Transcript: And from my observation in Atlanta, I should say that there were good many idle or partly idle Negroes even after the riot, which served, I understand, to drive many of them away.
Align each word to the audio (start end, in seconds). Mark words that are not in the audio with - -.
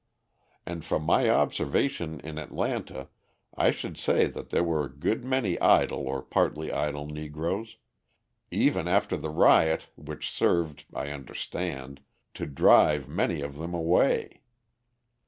And 0.65 0.83
from 0.83 1.03
my 1.03 1.29
observation 1.29 2.19
in 2.21 2.39
Atlanta, 2.39 3.09
I 3.55 3.69
should 3.69 3.99
say 3.99 4.25
that 4.25 4.49
there 4.49 4.63
were 4.63 4.89
good 4.89 5.23
many 5.23 5.59
idle 5.61 6.07
or 6.07 6.23
partly 6.23 6.71
idle 6.71 7.05
Negroes 7.05 7.75
even 8.49 8.87
after 8.87 9.15
the 9.15 9.29
riot, 9.29 9.89
which 9.95 10.27
served, 10.31 10.85
I 10.91 11.11
understand, 11.11 12.01
to 12.33 12.47
drive 12.47 13.07
many 13.07 13.41
of 13.41 13.59
them 13.59 13.75
away. 13.75 14.41